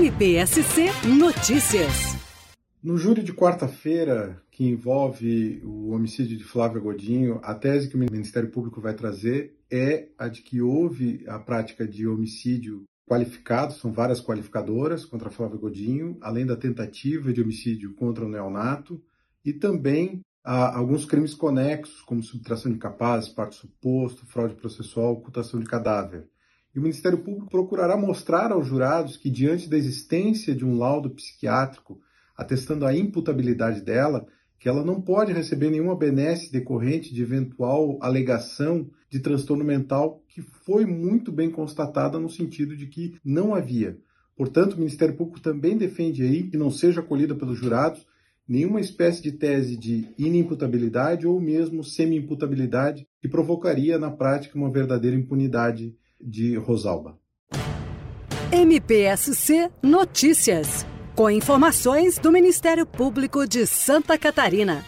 [0.00, 0.86] MPSC
[1.18, 2.16] Notícias.
[2.82, 7.98] No júri de quarta-feira, que envolve o homicídio de Flávia Godinho, a tese que o
[7.98, 13.92] Ministério Público vai trazer é a de que houve a prática de homicídio qualificado, são
[13.92, 19.02] várias qualificadoras contra Flávia Godinho, além da tentativa de homicídio contra o neonato,
[19.44, 25.66] e também alguns crimes conexos, como subtração de capazes, parte suposto, fraude processual, ocultação de
[25.66, 26.26] cadáver.
[26.74, 31.10] E o Ministério Público procurará mostrar aos jurados que, diante da existência de um laudo
[31.10, 32.00] psiquiátrico
[32.36, 34.26] atestando a imputabilidade dela,
[34.58, 40.40] que ela não pode receber nenhuma benesse decorrente de eventual alegação de transtorno mental que
[40.40, 43.98] foi muito bem constatada no sentido de que não havia.
[44.36, 48.06] Portanto, o Ministério Público também defende aí que não seja acolhida pelos jurados
[48.48, 55.16] nenhuma espécie de tese de inimputabilidade ou mesmo semi-imputabilidade que provocaria na prática uma verdadeira
[55.16, 57.18] impunidade de Rosalba.
[58.52, 60.84] MPSC Notícias,
[61.14, 64.84] com informações do Ministério Público de Santa Catarina.